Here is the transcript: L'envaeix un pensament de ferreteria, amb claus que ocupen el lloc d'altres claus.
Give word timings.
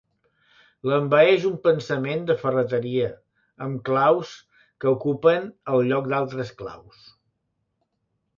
L'envaeix 0.91 1.43
un 1.49 1.59
pensament 1.67 2.23
de 2.29 2.35
ferreteria, 2.43 3.09
amb 3.67 3.83
claus 3.91 4.33
que 4.63 4.91
ocupen 4.97 5.47
el 5.75 5.87
lloc 5.91 6.11
d'altres 6.15 6.55
claus. 6.65 7.05